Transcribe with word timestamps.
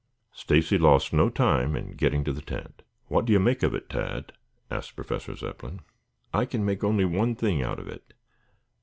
Stacy 0.33 0.79
lost 0.79 1.13
no 1.13 1.29
time 1.29 1.75
in 1.75 1.91
getting 1.91 2.23
to 2.23 2.33
the 2.33 2.41
tent. 2.41 2.81
"What 3.05 3.25
do 3.25 3.31
you 3.31 3.39
make 3.39 3.61
of 3.61 3.75
it, 3.75 3.87
Tad?" 3.87 4.33
asked 4.71 4.95
Professor 4.95 5.35
Zepplin. 5.35 5.81
"I 6.33 6.45
can 6.45 6.65
make 6.65 6.83
only 6.83 7.05
one 7.05 7.35
thing 7.35 7.61
out 7.61 7.77
of 7.77 7.87
it. 7.87 8.13